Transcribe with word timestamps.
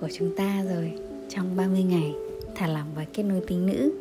của 0.00 0.08
chúng 0.12 0.36
ta 0.36 0.64
rồi 0.74 0.92
trong 1.28 1.56
30 1.56 1.82
ngày 1.82 2.14
thả 2.54 2.66
lỏng 2.66 2.88
và 2.96 3.04
kết 3.12 3.22
nối 3.22 3.40
tính 3.40 3.66
nữ 3.66 3.92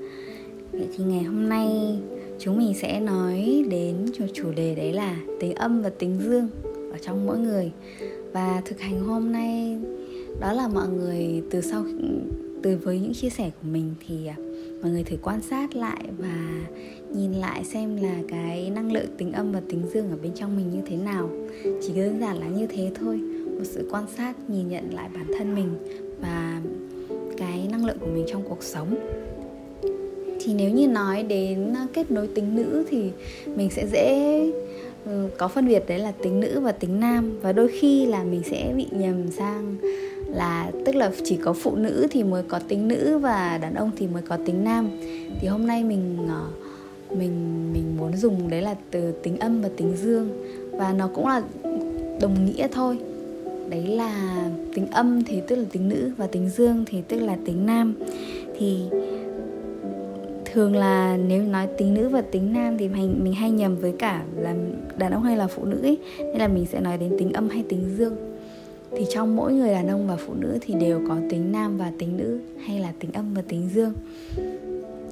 Vậy 0.78 0.88
thì 0.98 1.04
ngày 1.04 1.24
hôm 1.24 1.50
nay 1.50 2.00
chúng 2.40 2.58
mình 2.58 2.74
sẽ 2.74 3.00
nói 3.00 3.66
đến 3.70 3.96
một 4.20 4.26
chủ 4.34 4.52
đề 4.56 4.76
đấy 4.76 4.94
là 4.94 5.18
tính 5.40 5.56
âm 5.56 5.82
và 5.82 5.90
tính 5.90 6.20
dương 6.24 6.50
ở 6.92 6.98
trong 7.02 7.26
mỗi 7.26 7.38
người. 7.38 7.72
Và 8.34 8.62
thực 8.66 8.80
hành 8.80 9.00
hôm 9.00 9.32
nay, 9.32 9.78
đó 10.40 10.54
là 10.54 10.68
mọi 10.68 10.88
người 10.88 11.44
từ 11.52 11.62
sau, 11.62 11.86
từ 12.64 12.78
với 12.84 13.00
những 13.00 13.14
chia 13.14 13.30
sẻ 13.30 13.52
của 13.62 13.68
mình 13.72 13.94
thì 14.08 14.28
à, 14.28 14.36
mọi 14.82 14.92
người 14.92 15.04
thử 15.04 15.18
quan 15.22 15.42
sát 15.42 15.76
lại 15.76 16.04
và 16.18 16.66
nhìn 17.16 17.34
lại 17.34 17.64
xem 17.64 17.98
là 17.98 18.16
cái 18.28 18.70
năng 18.70 18.92
lượng 18.92 19.08
tính 19.18 19.32
âm 19.32 19.52
và 19.52 19.62
tính 19.70 19.82
dương 19.94 20.10
ở 20.10 20.18
bên 20.24 20.32
trong 20.36 20.58
mình 20.58 20.72
như 20.72 20.82
thế 20.88 20.96
nào. 20.96 21.30
Chỉ 21.64 21.94
đơn 21.96 22.20
giản 22.20 22.38
là 22.38 22.48
như 22.48 22.68
thế 22.68 22.92
thôi 23.00 23.20
một 23.58 23.64
sự 23.64 23.88
quan 23.92 24.04
sát, 24.18 24.34
nhìn 24.48 24.70
nhận 24.70 24.94
lại 24.94 25.10
bản 25.14 25.26
thân 25.38 25.56
mình 25.56 25.70
và 26.22 26.62
cái 27.38 27.68
năng 27.72 27.86
lượng 27.86 27.98
của 28.00 28.08
mình 28.08 28.26
trong 28.28 28.44
cuộc 28.50 28.64
sống. 28.64 28.96
Thì 30.40 30.54
nếu 30.54 30.70
như 30.70 30.88
nói 30.88 31.24
đến 31.24 31.74
à, 31.74 31.88
kết 31.94 32.12
nối 32.12 32.28
tính 32.28 32.56
nữ 32.56 32.86
thì 32.90 33.12
mình 33.56 33.70
sẽ 33.70 33.88
dễ 33.88 34.40
ừ, 35.06 35.28
có 35.38 35.48
phân 35.48 35.68
biệt 35.68 35.84
đấy 35.88 36.00
là 36.00 36.12
tính 36.12 36.40
nữ 36.40 36.60
và 36.60 36.72
tính 36.72 37.00
nam. 37.00 37.40
Và 37.42 37.52
đôi 37.52 37.68
khi 37.80 38.06
là 38.06 38.24
mình 38.24 38.42
sẽ 38.52 38.74
bị 38.78 38.86
nhầm 38.92 39.32
sang 39.32 39.76
là, 40.28 40.72
tức 40.86 40.96
là 40.96 41.12
chỉ 41.24 41.38
có 41.38 41.54
phụ 41.54 41.76
nữ 41.76 42.08
thì 42.12 42.24
mới 42.24 42.44
có 42.44 42.60
tính 42.68 42.88
nữ 42.88 43.18
và 43.18 43.58
đàn 43.58 43.74
ông 43.74 43.92
thì 43.98 44.08
mới 44.08 44.22
có 44.22 44.38
tính 44.46 44.64
nam. 44.64 44.90
Thì 45.42 45.48
hôm 45.48 45.68
nay 45.68 45.84
mình 45.84 46.28
ờ, 46.30 46.48
mình 47.10 47.34
mình 47.74 47.98
muốn 47.98 48.18
dùng 48.18 48.50
đấy 48.50 48.62
là 48.62 48.76
từ 48.92 49.12
tính 49.12 49.38
âm 49.38 49.62
và 49.62 49.70
tính 49.78 49.94
dương. 49.98 50.30
Và 50.72 50.94
nó 50.94 51.10
cũng 51.14 51.28
là 51.28 51.42
đồng 52.22 52.46
nghĩa 52.46 52.68
thôi 52.72 52.98
đấy 53.70 53.88
là 53.88 54.44
tính 54.74 54.88
âm 54.92 55.24
thì 55.24 55.42
tức 55.48 55.56
là 55.56 55.66
tính 55.72 55.90
nữ 55.90 56.12
và 56.18 56.28
tính 56.28 56.50
dương 56.50 56.84
thì 56.86 57.02
tức 57.08 57.20
là 57.20 57.38
tính 57.46 57.66
nam. 57.66 57.96
Thì 58.60 58.80
thường 60.46 60.76
là 60.76 61.18
nếu 61.18 61.44
nói 61.44 61.68
tính 61.78 61.94
nữ 61.94 62.10
và 62.10 62.22
tính 62.22 62.54
nam 62.54 62.78
thì 62.78 62.90
mình 62.90 63.20
mình 63.24 63.34
hay 63.34 63.52
nhầm 63.52 63.76
với 63.76 63.92
cả 63.92 64.24
là 64.38 64.56
đàn 64.98 65.12
ông 65.12 65.24
hay 65.24 65.38
là 65.38 65.48
phụ 65.48 65.66
nữ 65.66 65.82
ấy 65.82 65.98
nên 66.18 66.38
là 66.38 66.48
mình 66.48 66.66
sẽ 66.66 66.80
nói 66.80 66.98
đến 66.98 67.16
tính 67.20 67.34
âm 67.34 67.50
hay 67.50 67.64
tính 67.70 67.96
dương. 67.98 68.16
Thì 68.92 69.06
trong 69.10 69.36
mỗi 69.36 69.54
người 69.54 69.72
đàn 69.72 69.88
ông 69.88 70.08
và 70.08 70.16
phụ 70.16 70.34
nữ 70.34 70.58
thì 70.62 70.74
đều 70.74 71.02
có 71.08 71.18
tính 71.30 71.52
nam 71.52 71.78
và 71.78 71.92
tính 72.00 72.18
nữ 72.18 72.40
hay 72.66 72.80
là 72.80 72.94
tính 73.00 73.12
âm 73.14 73.34
và 73.34 73.42
tính 73.48 73.70
dương. 73.74 73.94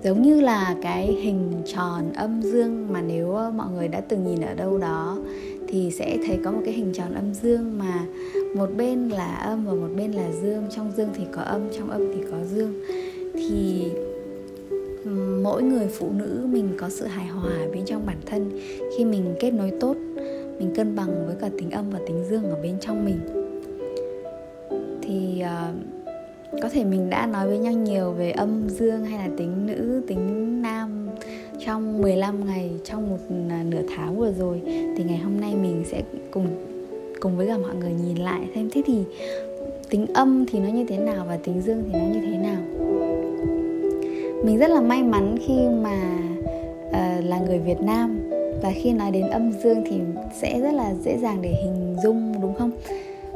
Giống 0.04 0.22
như 0.22 0.42
là 0.42 0.76
cái 0.82 1.08
hình 1.08 1.52
tròn 1.66 2.14
âm 2.14 2.42
dương 2.42 2.94
mà 2.94 3.02
nếu 3.02 3.38
mọi 3.56 3.68
người 3.76 3.88
đã 3.88 4.02
từng 4.02 4.26
nhìn 4.26 4.42
ở 4.42 4.54
đâu 4.54 4.78
đó 4.78 5.18
thì 5.74 5.92
sẽ 5.92 6.18
thấy 6.28 6.40
có 6.44 6.52
một 6.52 6.62
cái 6.66 6.74
hình 6.74 6.94
tròn 6.94 7.14
âm 7.14 7.34
dương 7.34 7.78
mà 7.78 8.06
một 8.56 8.70
bên 8.78 9.10
là 9.10 9.36
âm 9.36 9.66
và 9.66 9.74
một 9.74 9.90
bên 9.98 10.12
là 10.12 10.32
dương. 10.42 10.64
Trong 10.70 10.92
dương 10.98 11.10
thì 11.14 11.24
có 11.32 11.42
âm 11.42 11.62
trong 11.78 11.90
âm 11.90 12.02
thì 12.16 12.22
có 12.32 12.38
dương. 12.56 12.74
Thì 13.34 13.84
mỗi 15.44 15.64
người 15.64 15.88
phụ 15.88 16.10
nữ 16.18 16.48
mình 16.50 16.70
có 16.78 16.90
sự 16.90 17.06
hài 17.06 17.28
hòa 17.28 17.52
bên 17.74 17.86
trong 17.86 18.06
bản 18.06 18.18
thân. 18.26 18.60
Khi 18.98 19.06
mình 19.06 19.36
kết 19.40 19.52
nối 19.52 19.72
tốt 19.80 19.96
mình 20.60 20.74
cân 20.76 20.96
bằng 20.96 21.26
với 21.28 21.36
cả 21.42 21.50
tính 21.58 21.72
âm 21.72 21.90
và 21.90 22.00
tính 22.08 22.24
dương 22.30 22.44
ở 22.44 22.62
bên 22.64 22.76
trong 22.82 23.06
mình. 23.06 23.20
Thì 25.02 25.44
uh, 25.44 26.62
có 26.62 26.70
thể 26.70 26.84
mình 26.84 27.10
đã 27.10 27.26
nói 27.26 27.48
với 27.48 27.58
nhau 27.58 27.74
nhiều 27.74 28.12
về 28.12 28.32
âm 28.32 28.70
dương 28.70 29.06
hay 29.06 29.30
là 29.30 29.36
tính 29.38 29.66
nữ 29.68 30.02
tính 30.08 30.62
nam 30.62 31.10
trong 31.66 32.02
15 32.02 32.46
ngày 32.46 32.72
trong 32.84 33.10
một 33.10 33.18
à, 33.50 33.64
nửa 33.70 33.82
tháng 33.96 34.18
vừa 34.18 34.32
rồi 34.32 34.62
thì 34.66 35.04
ngày 35.04 35.18
hôm 35.18 35.42
nay 35.42 35.56
mình 35.56 35.84
sẽ 35.92 36.02
cùng 36.32 36.48
cùng 37.20 37.38
với 37.38 37.48
cả 37.48 37.58
mọi 37.58 37.76
người 37.76 37.92
nhìn 38.06 38.18
lại 38.18 38.42
xem 38.56 38.70
thế 38.74 38.82
thì 38.86 39.04
tính 39.90 40.06
âm 40.14 40.46
thì 40.46 40.60
nó 40.60 40.70
như 40.70 40.86
thế 40.86 40.98
nào 40.98 41.26
và 41.28 41.38
tính 41.44 41.62
dương 41.62 41.84
thì 41.84 42.00
nó 42.00 42.06
như 42.14 42.20
thế 42.22 42.38
nào 42.38 42.62
mình 44.46 44.58
rất 44.58 44.70
là 44.70 44.82
may 44.82 45.04
mắn 45.04 45.38
khi 45.48 45.54
mà 45.84 46.20
uh, 46.88 47.26
là 47.26 47.40
người 47.40 47.60
Việt 47.60 47.82
Nam 47.82 48.20
và 48.64 48.72
khi 48.76 48.94
nói 48.94 49.12
đến 49.12 49.30
âm 49.30 49.52
dương 49.52 49.84
thì 49.86 50.00
sẽ 50.42 50.60
rất 50.60 50.74
là 50.74 50.94
dễ 50.94 51.18
dàng 51.18 51.42
để 51.42 51.54
hình 51.64 51.96
dung 52.04 52.42
đúng 52.42 52.54
không? 52.56 52.72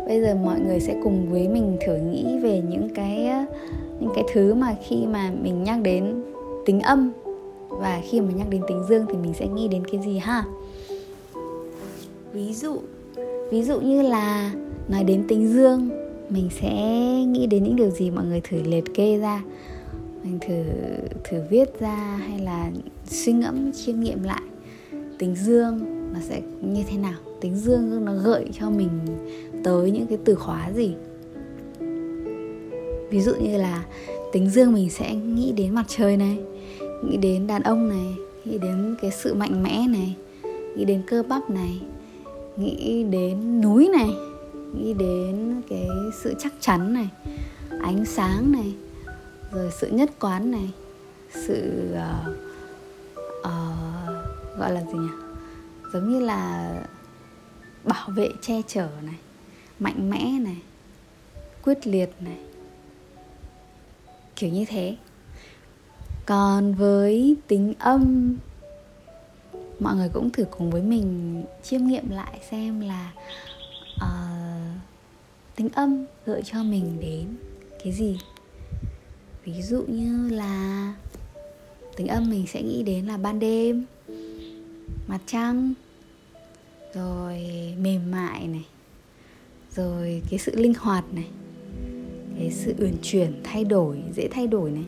Bây 0.07 0.21
giờ 0.21 0.35
mọi 0.43 0.59
người 0.59 0.79
sẽ 0.79 0.95
cùng 1.03 1.31
với 1.31 1.47
mình 1.47 1.77
thử 1.85 1.97
nghĩ 1.97 2.39
về 2.39 2.61
những 2.69 2.89
cái 2.95 3.29
những 3.99 4.11
cái 4.15 4.23
thứ 4.33 4.53
mà 4.53 4.75
khi 4.87 5.05
mà 5.05 5.31
mình 5.41 5.63
nhắc 5.63 5.79
đến 5.83 6.23
tính 6.65 6.79
âm 6.79 7.11
và 7.79 8.01
khi 8.09 8.21
mà 8.21 8.31
nhắc 8.35 8.47
đến 8.49 8.61
tính 8.67 8.83
dương 8.89 9.05
thì 9.09 9.17
mình 9.17 9.33
sẽ 9.33 9.47
nghĩ 9.47 9.67
đến 9.67 9.85
cái 9.91 10.01
gì 10.05 10.17
ha? 10.17 10.43
Ví 12.33 12.53
dụ. 12.53 12.77
Ví 13.51 13.63
dụ 13.63 13.79
như 13.79 14.01
là 14.01 14.53
nói 14.89 15.03
đến 15.03 15.25
tính 15.27 15.53
dương 15.53 15.89
mình 16.29 16.49
sẽ 16.61 16.71
nghĩ 17.27 17.47
đến 17.47 17.63
những 17.63 17.75
điều 17.75 17.89
gì 17.89 18.11
mọi 18.11 18.25
người 18.25 18.41
thử 18.41 18.61
liệt 18.63 18.93
kê 18.93 19.17
ra 19.17 19.43
mình 20.23 20.39
thử 20.47 20.63
thử 21.23 21.41
viết 21.49 21.79
ra 21.79 21.95
hay 22.27 22.39
là 22.39 22.71
suy 23.09 23.33
ngẫm 23.33 23.71
chiêm 23.71 23.99
nghiệm 23.99 24.23
lại. 24.23 24.41
Tính 25.19 25.35
dương 25.35 25.79
nó 26.13 26.19
sẽ 26.19 26.41
như 26.61 26.83
thế 26.89 26.97
nào? 26.97 27.19
Tính 27.41 27.55
dương 27.55 28.05
nó 28.05 28.13
gợi 28.13 28.45
cho 28.59 28.69
mình 28.69 28.89
tới 29.63 29.91
những 29.91 30.07
cái 30.07 30.17
từ 30.25 30.35
khóa 30.35 30.71
gì? 30.75 30.93
Ví 33.09 33.21
dụ 33.21 33.35
như 33.35 33.57
là 33.57 33.85
tính 34.31 34.49
dương 34.49 34.73
mình 34.73 34.89
sẽ 34.89 35.15
nghĩ 35.15 35.51
đến 35.51 35.75
mặt 35.75 35.85
trời 35.87 36.17
này 36.17 36.37
nghĩ 37.03 37.17
đến 37.17 37.47
đàn 37.47 37.63
ông 37.63 37.89
này 37.89 38.15
nghĩ 38.45 38.57
đến 38.57 38.95
cái 39.01 39.11
sự 39.11 39.33
mạnh 39.33 39.63
mẽ 39.63 39.87
này 39.87 40.15
nghĩ 40.75 40.85
đến 40.85 41.03
cơ 41.07 41.23
bắp 41.23 41.49
này 41.49 41.81
nghĩ 42.57 43.03
đến 43.03 43.61
núi 43.61 43.89
này 43.93 44.09
nghĩ 44.75 44.93
đến 44.93 45.61
cái 45.69 45.87
sự 46.23 46.33
chắc 46.39 46.53
chắn 46.59 46.93
này 46.93 47.09
ánh 47.81 48.05
sáng 48.05 48.51
này 48.51 48.73
rồi 49.51 49.71
sự 49.71 49.87
nhất 49.87 50.11
quán 50.19 50.51
này 50.51 50.71
sự 51.31 51.87
uh, 51.93 52.35
uh, 53.39 54.57
gọi 54.57 54.71
là 54.71 54.81
gì 54.81 54.97
nhỉ? 54.97 55.09
Giống 55.93 56.09
như 56.09 56.19
là 56.19 56.73
bảo 57.83 58.09
vệ 58.09 58.29
che 58.41 58.61
chở 58.67 58.87
này 59.03 59.19
mạnh 59.79 60.09
mẽ 60.09 60.39
này 60.39 60.57
quyết 61.63 61.87
liệt 61.87 62.09
này. 62.19 62.37
Kiểu 64.35 64.49
như 64.49 64.65
thế 64.65 64.95
còn 66.27 66.73
với 66.73 67.35
tính 67.47 67.73
âm 67.79 68.35
mọi 69.79 69.95
người 69.95 70.09
cũng 70.13 70.29
thử 70.29 70.45
cùng 70.57 70.71
với 70.71 70.81
mình 70.81 71.43
chiêm 71.63 71.87
nghiệm 71.87 72.09
lại 72.09 72.39
xem 72.51 72.81
là 72.81 73.13
uh, 73.95 74.81
tính 75.55 75.69
âm 75.73 76.05
gợi 76.25 76.41
cho 76.45 76.63
mình 76.63 76.97
đến 76.99 77.25
cái 77.83 77.93
gì. 77.93 78.17
Ví 79.45 79.61
dụ 79.61 79.83
như 79.87 80.29
là 80.29 80.93
tính 81.95 82.07
âm 82.07 82.29
mình 82.29 82.47
sẽ 82.47 82.61
nghĩ 82.61 82.83
đến 82.83 83.05
là 83.05 83.17
ban 83.17 83.39
đêm 83.39 83.85
mặt 85.07 85.19
trăng 85.25 85.73
rồi 86.93 87.43
mềm 87.79 88.11
mại 88.11 88.47
này 88.47 88.65
rồi 89.75 90.21
cái 90.29 90.39
sự 90.39 90.55
linh 90.55 90.73
hoạt 90.79 91.13
này 91.13 91.27
cái 92.39 92.51
sự 92.51 92.75
uyển 92.79 92.95
chuyển 93.01 93.41
thay 93.43 93.63
đổi 93.63 94.03
dễ 94.15 94.27
thay 94.31 94.47
đổi 94.47 94.71
này 94.71 94.85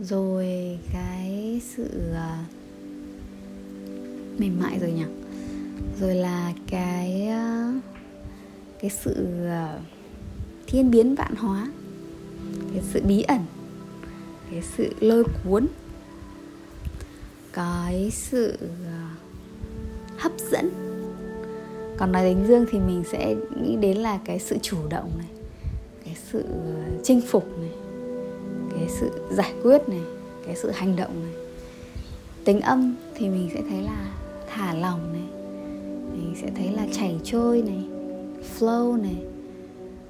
rồi 0.00 0.78
cái 0.92 1.60
sự 1.76 1.88
uh, 2.10 2.52
mềm 4.40 4.60
mại 4.60 4.78
rồi 4.78 4.92
nhỉ? 4.92 5.04
Rồi 6.00 6.14
là 6.14 6.52
cái 6.66 7.28
uh, 7.28 7.82
cái 8.80 8.90
sự 9.04 9.26
uh, 9.46 9.80
thiên 10.66 10.90
biến 10.90 11.14
vạn 11.14 11.34
hóa 11.36 11.72
cái 12.72 12.82
sự 12.92 13.00
bí 13.02 13.22
ẩn 13.22 13.40
cái 14.50 14.62
sự 14.76 14.94
lôi 15.00 15.24
cuốn 15.44 15.66
cái 17.52 18.10
sự 18.10 18.58
hấp 20.18 20.32
dẫn. 20.50 20.70
Còn 21.96 22.12
nói 22.12 22.24
đến 22.24 22.46
dương 22.48 22.66
thì 22.70 22.78
mình 22.78 23.04
sẽ 23.12 23.34
nghĩ 23.62 23.76
đến 23.76 23.96
là 23.96 24.18
cái 24.24 24.38
sự 24.38 24.56
chủ 24.62 24.76
động 24.90 25.10
này 25.18 25.28
cái 26.04 26.16
sự 26.32 26.44
chinh 27.04 27.20
phục 27.20 27.58
này 27.58 27.71
cái 28.82 28.90
sự 28.90 29.10
giải 29.30 29.54
quyết 29.62 29.88
này, 29.88 30.00
cái 30.46 30.56
sự 30.56 30.70
hành 30.70 30.96
động 30.96 31.10
này. 31.22 31.32
Tính 32.44 32.60
âm 32.60 32.94
thì 33.14 33.28
mình 33.28 33.50
sẽ 33.54 33.60
thấy 33.70 33.82
là 33.82 34.12
thả 34.48 34.74
lỏng 34.74 35.12
này, 35.12 35.28
mình 36.12 36.34
sẽ 36.42 36.50
thấy 36.56 36.70
là 36.72 36.86
chảy 36.92 37.20
trôi 37.24 37.62
này, 37.62 37.84
flow 38.58 39.02
này, 39.02 39.16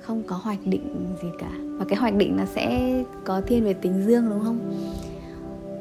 không 0.01 0.23
có 0.27 0.37
hoạch 0.37 0.59
định 0.65 1.15
gì 1.23 1.29
cả. 1.39 1.51
Và 1.79 1.85
cái 1.89 1.99
hoạch 1.99 2.15
định 2.15 2.37
nó 2.37 2.45
sẽ 2.45 2.93
có 3.25 3.41
thiên 3.41 3.65
về 3.65 3.73
tính 3.73 4.05
dương, 4.07 4.31
đúng 4.31 4.41
không? 4.41 4.59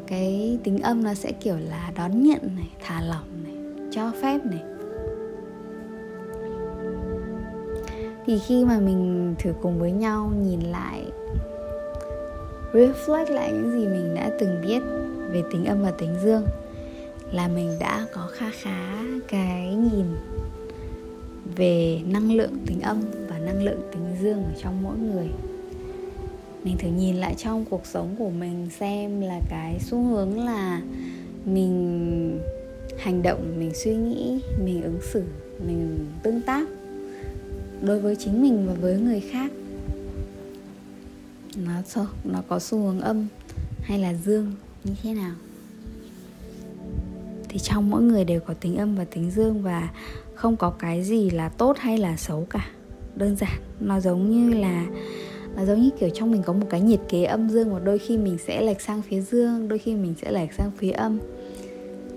Cái 0.08 0.60
tính 0.64 0.80
âm 0.80 1.04
nó 1.04 1.14
sẽ 1.14 1.32
kiểu 1.32 1.56
là 1.58 1.92
đón 1.96 2.24
nhận 2.24 2.42
này, 2.56 2.70
thả 2.84 3.02
lỏng 3.02 3.44
này, 3.44 3.54
cho 3.92 4.12
phép 4.22 4.46
này. 4.46 4.64
Thì 8.26 8.40
khi 8.40 8.66
mà 8.66 8.80
mình 8.80 9.36
thử 9.40 9.54
cùng 9.62 9.80
với 9.80 9.92
nhau 9.92 10.32
nhìn 10.44 10.60
lại 10.62 11.12
reflect 12.74 13.30
lại 13.30 13.52
những 13.52 13.72
gì 13.72 13.88
mình 13.88 14.16
đã 14.16 14.32
từng 14.40 14.62
biết 14.62 14.82
về 15.32 15.44
tính 15.52 15.66
âm 15.66 15.82
và 15.82 15.92
tính 15.92 16.16
dương 16.24 16.46
là 17.32 17.48
mình 17.48 17.78
đã 17.80 18.06
có 18.14 18.28
kha 18.32 18.50
khá 18.52 19.04
cái 19.28 19.76
nhìn 19.76 20.06
về 21.56 22.00
năng 22.06 22.36
lượng 22.36 22.58
tính 22.66 22.82
âm 22.82 23.02
và 23.28 23.40
năng 23.40 23.64
lượng 23.64 23.82
tính 23.92 24.16
dương 24.22 24.44
ở 24.44 24.52
trong 24.64 24.84
mỗi 24.84 24.98
người. 24.98 25.28
Mình 26.64 26.78
thử 26.78 26.88
nhìn 26.88 27.16
lại 27.16 27.36
trong 27.38 27.66
cuộc 27.70 27.86
sống 27.86 28.16
của 28.20 28.30
mình 28.30 28.70
xem 28.80 29.22
là 29.22 29.40
cái 29.50 29.78
xu 29.80 30.04
hướng 30.04 30.46
là 30.46 30.82
mình 31.46 32.40
hành 32.98 33.22
động, 33.24 33.56
mình 33.60 33.72
suy 33.74 33.96
nghĩ, 33.96 34.40
mình 34.66 34.84
ứng 34.84 35.00
xử, 35.14 35.24
mình 35.68 36.00
tương 36.24 36.42
tác 36.42 36.68
đối 37.82 38.00
với 38.00 38.16
chính 38.16 38.42
mình 38.42 38.68
và 38.68 38.74
với 38.74 38.98
người 38.98 39.20
khác 39.20 39.52
nó 41.56 42.04
nó 42.24 42.42
có 42.48 42.60
xu 42.60 42.78
hướng 42.80 43.02
âm 43.02 43.28
hay 43.82 44.00
là 44.00 44.14
dương, 44.14 44.52
như 44.84 44.94
thế 45.04 45.14
nào? 45.14 45.32
Thì 47.50 47.60
trong 47.60 47.90
mỗi 47.90 48.02
người 48.02 48.26
đều 48.26 48.40
có 48.40 48.54
tính 48.54 48.76
âm 48.76 48.96
và 48.96 49.04
tính 49.04 49.32
dương 49.32 49.62
và 49.62 49.90
không 50.36 50.58
có 50.58 50.70
cái 50.70 51.04
gì 51.04 51.30
là 51.30 51.50
tốt 51.50 51.78
hay 51.80 51.98
là 51.98 52.18
xấu 52.18 52.48
cả. 52.50 52.70
Đơn 53.16 53.36
giản, 53.36 53.62
nó 53.80 54.00
giống 54.00 54.32
như 54.32 54.60
là, 54.60 54.86
nó 55.56 55.66
giống 55.66 55.82
như 55.82 55.90
kiểu 56.00 56.10
trong 56.14 56.32
mình 56.32 56.44
có 56.44 56.54
một 56.54 56.68
cái 56.70 56.82
nhiệt 56.82 57.00
kế 57.10 57.24
âm 57.24 57.50
dương 57.50 57.74
và 57.74 57.80
đôi 57.80 57.98
khi 57.98 58.18
mình 58.18 58.38
sẽ 58.48 58.62
lệch 58.62 58.82
sang 58.82 59.02
phía 59.02 59.22
dương, 59.22 59.68
đôi 59.68 59.80
khi 59.80 59.96
mình 59.96 60.14
sẽ 60.22 60.32
lệch 60.32 60.54
sang 60.54 60.72
phía 60.78 60.92
âm. 60.92 61.20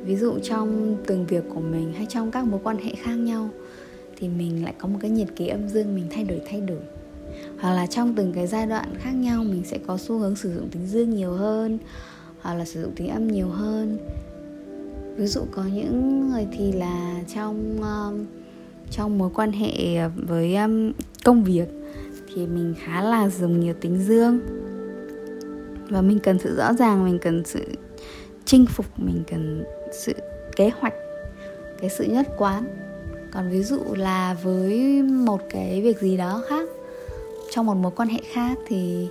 Ví 0.04 0.16
dụ 0.16 0.38
trong 0.42 0.96
từng 1.06 1.26
việc 1.26 1.44
của 1.54 1.60
mình 1.60 1.92
hay 1.92 2.06
trong 2.08 2.30
các 2.30 2.46
mối 2.46 2.60
quan 2.64 2.76
hệ 2.78 2.94
khác 2.94 3.14
nhau 3.14 3.50
thì 4.16 4.28
mình 4.28 4.64
lại 4.64 4.74
có 4.78 4.88
một 4.88 4.98
cái 5.00 5.10
nhiệt 5.10 5.28
kế 5.36 5.46
âm 5.46 5.68
dương, 5.68 5.94
mình 5.94 6.06
thay 6.10 6.24
đổi 6.24 6.40
thay 6.50 6.60
đổi 6.60 6.80
hoặc 7.64 7.74
là 7.74 7.86
trong 7.86 8.14
từng 8.14 8.32
cái 8.32 8.46
giai 8.46 8.66
đoạn 8.66 8.94
khác 8.98 9.10
nhau 9.10 9.44
mình 9.44 9.62
sẽ 9.64 9.78
có 9.86 9.96
xu 9.96 10.18
hướng 10.18 10.36
sử 10.36 10.54
dụng 10.54 10.68
tính 10.68 10.86
dương 10.86 11.10
nhiều 11.10 11.32
hơn 11.32 11.78
hoặc 12.40 12.54
là 12.54 12.64
sử 12.64 12.82
dụng 12.82 12.92
tính 12.96 13.08
âm 13.08 13.28
nhiều 13.28 13.48
hơn. 13.48 13.98
Ví 15.16 15.26
dụ 15.26 15.40
có 15.50 15.64
những 15.74 16.28
người 16.30 16.46
thì 16.52 16.72
là 16.72 17.14
trong 17.34 17.76
um, 17.82 18.26
trong 18.90 19.18
mối 19.18 19.30
quan 19.34 19.52
hệ 19.52 19.98
với 20.08 20.56
um, 20.56 20.92
công 21.24 21.44
việc 21.44 21.68
thì 22.34 22.46
mình 22.46 22.74
khá 22.84 23.02
là 23.02 23.28
dùng 23.28 23.60
nhiều 23.60 23.74
tính 23.80 23.98
dương 23.98 24.40
và 25.90 26.00
mình 26.00 26.18
cần 26.18 26.38
sự 26.38 26.56
rõ 26.56 26.72
ràng 26.72 27.04
mình 27.04 27.18
cần 27.18 27.42
sự 27.44 27.64
chinh 28.44 28.66
phục 28.66 28.86
mình 28.96 29.22
cần 29.30 29.64
sự 29.92 30.12
kế 30.56 30.70
hoạch 30.80 30.94
cái 31.80 31.90
sự 31.90 32.04
nhất 32.04 32.28
quán. 32.38 32.64
Còn 33.32 33.50
ví 33.50 33.62
dụ 33.62 33.80
là 33.96 34.36
với 34.42 35.02
một 35.02 35.40
cái 35.50 35.82
việc 35.82 36.00
gì 36.00 36.16
đó 36.16 36.42
khác 36.48 36.68
trong 37.54 37.66
một 37.66 37.74
mối 37.74 37.92
quan 37.96 38.08
hệ 38.08 38.20
khác 38.32 38.58
thì 38.66 39.06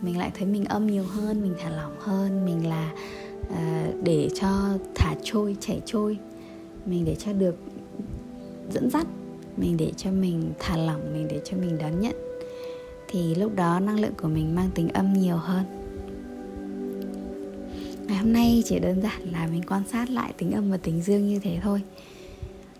mình 0.00 0.18
lại 0.18 0.30
thấy 0.34 0.46
mình 0.46 0.64
âm 0.64 0.86
nhiều 0.86 1.04
hơn 1.04 1.42
mình 1.42 1.54
thả 1.58 1.70
lỏng 1.70 1.96
hơn 2.00 2.44
mình 2.44 2.68
là 2.68 2.92
uh, 3.40 4.02
để 4.02 4.28
cho 4.40 4.78
thả 4.94 5.14
trôi 5.22 5.56
chảy 5.60 5.80
trôi. 5.86 6.18
Mình 6.86 7.04
để 7.04 7.14
cho 7.14 7.32
được 7.32 7.56
dẫn 8.70 8.90
dắt 8.90 9.06
mình 9.56 9.76
để 9.76 9.92
cho 9.96 10.10
mình 10.10 10.52
thả 10.58 10.76
lỏng 10.76 11.12
mình 11.12 11.28
để 11.28 11.40
cho 11.44 11.56
mình 11.56 11.78
đón 11.78 12.00
nhận. 12.00 12.16
Thì 13.08 13.34
lúc 13.34 13.56
đó 13.56 13.80
năng 13.80 14.00
lượng 14.00 14.14
của 14.22 14.28
mình 14.28 14.54
mang 14.54 14.70
tính 14.74 14.88
âm 14.88 15.12
nhiều 15.12 15.36
hơn. 15.36 15.64
Ngày 18.06 18.16
hôm 18.16 18.32
nay 18.32 18.62
chỉ 18.66 18.78
đơn 18.78 19.02
giản 19.02 19.32
là 19.32 19.46
mình 19.46 19.62
quan 19.68 19.82
sát 19.92 20.10
lại 20.10 20.32
tính 20.38 20.52
âm 20.52 20.70
và 20.70 20.76
tính 20.76 21.02
dương 21.02 21.28
như 21.28 21.38
thế 21.38 21.58
thôi 21.62 21.80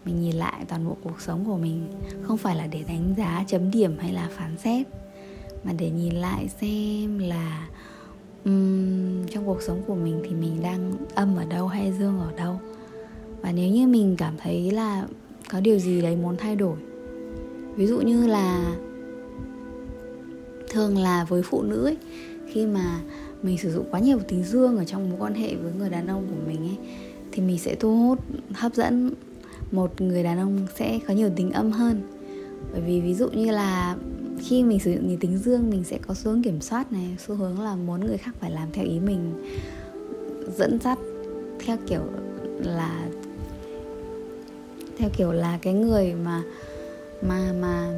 mình 0.04 0.20
nhìn 0.20 0.36
lại 0.36 0.64
toàn 0.68 0.84
bộ 0.86 0.96
cuộc 1.02 1.20
sống 1.20 1.44
của 1.44 1.56
mình 1.56 1.86
không 2.22 2.38
phải 2.38 2.56
là 2.56 2.66
để 2.66 2.84
đánh 2.88 3.14
giá 3.16 3.44
chấm 3.46 3.70
điểm 3.70 3.98
hay 3.98 4.12
là 4.12 4.28
phán 4.36 4.56
xét 4.58 4.86
mà 5.64 5.72
để 5.78 5.90
nhìn 5.90 6.14
lại 6.14 6.48
xem 6.60 7.18
là 7.18 7.68
um, 8.44 9.26
trong 9.26 9.46
cuộc 9.46 9.62
sống 9.62 9.82
của 9.86 9.94
mình 9.94 10.22
thì 10.24 10.30
mình 10.30 10.62
đang 10.62 10.92
âm 11.14 11.36
ở 11.36 11.44
đâu 11.44 11.68
hay 11.68 11.92
dương 11.92 12.20
ở 12.20 12.32
đâu. 12.36 12.60
Và 13.42 13.52
nếu 13.52 13.68
như 13.68 13.86
mình 13.86 14.16
cảm 14.18 14.34
thấy 14.38 14.70
là 14.70 15.06
có 15.50 15.60
điều 15.60 15.78
gì 15.78 16.02
đấy 16.02 16.16
muốn 16.16 16.36
thay 16.36 16.56
đổi 16.56 16.76
ví 17.76 17.86
dụ 17.86 18.00
như 18.00 18.26
là 18.26 18.76
thường 20.70 20.98
là 20.98 21.24
với 21.24 21.42
phụ 21.42 21.62
nữ 21.62 21.84
ấy 21.84 21.96
khi 22.48 22.66
mà 22.66 23.00
mình 23.42 23.58
sử 23.58 23.72
dụng 23.72 23.86
quá 23.90 24.00
nhiều 24.00 24.18
tính 24.28 24.44
dương 24.44 24.76
ở 24.76 24.84
trong 24.84 25.10
mối 25.10 25.18
quan 25.20 25.34
hệ 25.34 25.54
với 25.54 25.72
người 25.78 25.90
đàn 25.90 26.06
ông 26.06 26.26
của 26.30 26.50
mình 26.50 26.60
ấy 26.60 26.76
thì 27.32 27.42
mình 27.42 27.58
sẽ 27.58 27.74
thu 27.74 27.96
hút 27.96 28.18
hấp 28.52 28.74
dẫn 28.74 29.14
một 29.72 30.00
người 30.00 30.22
đàn 30.22 30.38
ông 30.38 30.66
sẽ 30.76 30.98
có 31.08 31.14
nhiều 31.14 31.30
tính 31.36 31.52
âm 31.52 31.72
hơn. 31.72 32.02
Bởi 32.72 32.80
vì 32.80 33.00
ví 33.00 33.14
dụ 33.14 33.28
như 33.28 33.52
là 33.52 33.96
khi 34.38 34.64
mình 34.64 34.80
sử 34.80 34.92
dụng 34.92 35.08
nhiều 35.08 35.16
tính 35.20 35.38
dương 35.38 35.70
mình 35.70 35.84
sẽ 35.84 35.98
có 36.06 36.14
xu 36.14 36.30
hướng 36.30 36.42
kiểm 36.42 36.60
soát 36.60 36.92
này, 36.92 37.16
xu 37.26 37.34
hướng 37.34 37.60
là 37.60 37.76
muốn 37.76 38.06
người 38.06 38.18
khác 38.18 38.34
phải 38.40 38.50
làm 38.50 38.68
theo 38.72 38.84
ý 38.84 39.00
mình, 39.00 39.32
dẫn 40.56 40.78
dắt 40.84 40.98
theo 41.64 41.76
kiểu 41.86 42.02
là, 42.58 43.08
theo 44.98 45.10
kiểu 45.16 45.32
là 45.32 45.58
cái 45.62 45.72
người 45.72 46.14
mà 46.14 46.42
mà 47.22 47.52
mà 47.60 47.92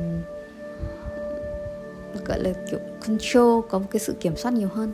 gọi 2.25 2.41
là 2.41 2.53
kiểu 2.71 2.81
control, 3.07 3.65
có 3.71 3.79
một 3.79 3.87
cái 3.91 4.01
sự 4.01 4.15
kiểm 4.21 4.37
soát 4.37 4.53
nhiều 4.53 4.69
hơn 4.69 4.93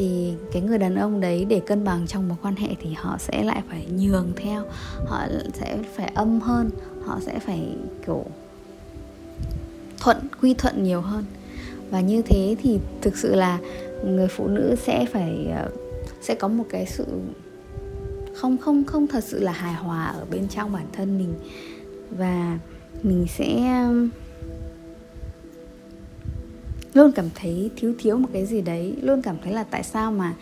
thì 0.00 0.34
cái 0.52 0.62
người 0.62 0.78
đàn 0.78 0.94
ông 0.94 1.20
đấy 1.20 1.46
để 1.48 1.60
cân 1.66 1.84
bằng 1.84 2.06
trong 2.06 2.28
một 2.28 2.34
quan 2.42 2.56
hệ 2.56 2.68
thì 2.80 2.92
họ 2.96 3.16
sẽ 3.18 3.42
lại 3.42 3.62
phải 3.68 3.86
nhường 3.98 4.32
theo, 4.36 4.64
họ 5.06 5.26
sẽ 5.54 5.78
phải 5.96 6.12
âm 6.14 6.40
hơn, 6.40 6.70
họ 7.04 7.18
sẽ 7.20 7.38
phải, 7.38 7.76
kiểu, 8.06 8.24
thuận, 10.00 10.16
quy 10.42 10.54
thuận 10.54 10.82
nhiều 10.82 11.00
hơn. 11.00 11.24
Và 11.90 12.00
như 12.00 12.22
thế 12.22 12.56
thì 12.62 12.78
thực 13.00 13.16
sự 13.16 13.34
là 13.34 13.58
người 14.04 14.28
phụ 14.28 14.48
nữ 14.48 14.74
sẽ 14.82 15.06
phải 15.12 15.46
ờ, 15.56 15.70
sẽ 16.20 16.34
có 16.34 16.48
một 16.48 16.64
cái 16.70 16.86
sự 16.86 17.06
không 18.34 18.58
không 18.58 18.84
không 18.84 19.06
thật 19.06 19.24
sự 19.24 19.40
là 19.40 19.52
hài 19.52 19.74
hòa 19.74 20.04
ở 20.04 20.24
bên 20.30 20.48
trong 20.48 20.72
bản 20.72 20.86
thân 20.92 21.18
mình. 21.18 21.34
Và 22.10 22.58
mình 23.02 23.26
sẽ 23.28 23.84
luôn 26.94 27.12
cảm 27.12 27.28
thấy 27.34 27.70
thiếu 27.76 27.94
thiếu 27.98 28.16
một 28.16 28.28
cái 28.32 28.46
gì 28.46 28.60
đấy 28.60 28.96
luôn 29.02 29.22
cảm 29.22 29.36
thấy 29.44 29.52
là 29.52 29.64
tại 29.64 29.82
sao 29.82 30.12
mà 30.12 30.34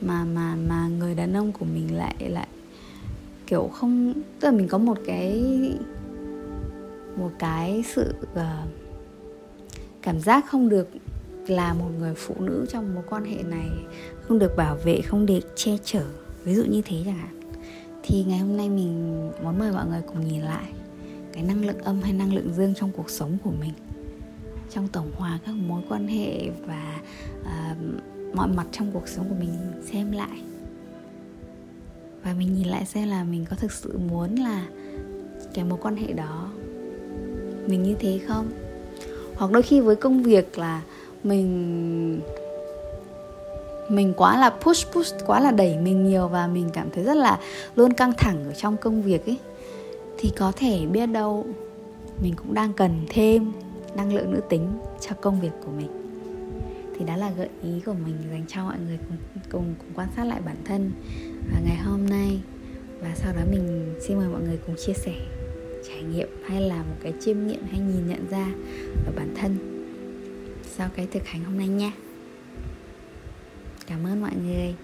mà 0.00 0.24
mà 0.24 0.56
mà 0.56 0.88
người 0.88 1.14
đàn 1.14 1.36
ông 1.36 1.52
của 1.52 1.64
mình 1.64 1.96
lại 1.96 2.14
lại 2.18 2.48
kiểu 3.46 3.70
không 3.72 4.12
tức 4.40 4.50
là 4.50 4.56
mình 4.56 4.68
có 4.68 4.78
một 4.78 4.98
cái 5.06 5.42
một 7.16 7.30
cái 7.38 7.84
sự 7.94 8.14
uh, 8.32 8.40
cảm 10.02 10.20
giác 10.20 10.44
không 10.48 10.68
được 10.68 10.88
là 11.46 11.74
một 11.74 11.88
người 11.98 12.14
phụ 12.14 12.34
nữ 12.38 12.66
trong 12.68 12.94
mối 12.94 13.04
quan 13.10 13.24
hệ 13.24 13.42
này 13.42 13.68
không 14.22 14.38
được 14.38 14.56
bảo 14.56 14.76
vệ 14.84 15.00
không 15.00 15.26
được 15.26 15.56
che 15.56 15.72
chở 15.84 16.02
ví 16.44 16.54
dụ 16.54 16.64
như 16.64 16.82
thế 16.84 17.02
chẳng 17.04 17.14
hạn. 17.14 17.40
Thì 18.02 18.24
ngày 18.24 18.38
hôm 18.38 18.56
nay 18.56 18.68
mình 18.68 19.20
muốn 19.42 19.58
mời 19.58 19.72
mọi 19.72 19.86
người 19.86 20.02
cùng 20.06 20.28
nhìn 20.28 20.42
lại 20.42 20.72
cái 21.32 21.42
năng 21.42 21.64
lượng 21.64 21.78
âm 21.78 22.02
hay 22.02 22.12
năng 22.12 22.34
lượng 22.34 22.52
dương 22.56 22.74
trong 22.74 22.90
cuộc 22.96 23.10
sống 23.10 23.36
của 23.44 23.52
mình 23.60 23.72
trong 24.70 24.88
tổng 24.88 25.10
hòa 25.16 25.38
các 25.46 25.54
mối 25.54 25.82
quan 25.88 26.08
hệ 26.08 26.50
và 26.66 27.00
uh, 27.40 27.76
mọi 28.34 28.48
mặt 28.48 28.66
trong 28.72 28.90
cuộc 28.92 29.08
sống 29.08 29.28
của 29.28 29.34
mình 29.40 29.54
xem 29.92 30.12
lại. 30.12 30.42
Và 32.24 32.34
mình 32.38 32.54
nhìn 32.54 32.68
lại 32.68 32.86
xem 32.86 33.08
là 33.08 33.24
mình 33.24 33.44
có 33.50 33.56
thực 33.56 33.72
sự 33.72 33.98
muốn 33.98 34.34
là 34.34 34.66
cái 35.54 35.64
mối 35.64 35.78
quan 35.82 35.96
hệ 35.96 36.12
đó 36.12 36.48
mình 37.66 37.82
như 37.82 37.94
thế 38.00 38.20
không? 38.26 38.50
Hoặc 39.36 39.52
đôi 39.52 39.62
khi 39.62 39.80
với 39.80 39.96
công 39.96 40.22
việc 40.22 40.58
là 40.58 40.82
mình 41.24 42.20
mình 43.88 44.14
quá 44.16 44.38
là 44.38 44.50
push 44.50 44.92
push 44.92 45.14
quá 45.26 45.40
là 45.40 45.50
đẩy 45.50 45.76
mình 45.78 46.08
nhiều 46.08 46.28
và 46.28 46.46
mình 46.46 46.70
cảm 46.72 46.88
thấy 46.94 47.04
rất 47.04 47.14
là 47.14 47.38
luôn 47.76 47.92
căng 47.92 48.12
thẳng 48.18 48.44
ở 48.44 48.52
trong 48.52 48.76
công 48.76 49.02
việc 49.02 49.26
ấy 49.26 49.38
thì 50.18 50.32
có 50.36 50.52
thể 50.56 50.86
biết 50.86 51.06
đâu 51.06 51.46
mình 52.22 52.34
cũng 52.36 52.54
đang 52.54 52.72
cần 52.72 52.90
thêm 53.08 53.52
năng 53.96 54.14
lượng 54.14 54.32
nữ 54.32 54.40
tính 54.48 54.68
cho 55.00 55.16
công 55.20 55.40
việc 55.40 55.52
của 55.64 55.72
mình. 55.72 55.90
Thì 56.98 57.04
đó 57.04 57.16
là 57.16 57.30
gợi 57.30 57.48
ý 57.62 57.80
của 57.86 57.94
mình 57.94 58.16
dành 58.30 58.44
cho 58.48 58.64
mọi 58.64 58.76
người 58.86 58.98
cùng 59.08 59.16
cùng, 59.50 59.74
cùng 59.78 59.88
quan 59.94 60.08
sát 60.16 60.24
lại 60.24 60.40
bản 60.44 60.56
thân 60.64 60.90
và 61.52 61.60
ngày 61.64 61.76
hôm 61.76 62.06
nay. 62.06 62.40
Và 63.00 63.14
sau 63.14 63.32
đó 63.32 63.40
mình 63.50 63.94
xin 64.00 64.16
mời 64.18 64.28
mọi 64.28 64.42
người 64.42 64.58
cùng 64.66 64.76
chia 64.76 64.92
sẻ 64.92 65.14
trải 65.88 66.02
nghiệm 66.02 66.28
hay 66.46 66.60
là 66.60 66.76
một 66.76 66.96
cái 67.02 67.12
chiêm 67.20 67.46
nghiệm 67.46 67.62
hay 67.70 67.80
nhìn 67.80 68.08
nhận 68.08 68.26
ra 68.30 68.46
ở 69.06 69.12
bản 69.16 69.34
thân 69.36 69.56
sau 70.76 70.88
cái 70.96 71.06
thực 71.06 71.26
hành 71.26 71.44
hôm 71.44 71.58
nay 71.58 71.68
nha. 71.68 71.92
Cảm 73.86 74.06
ơn 74.06 74.20
mọi 74.20 74.32
người. 74.44 74.74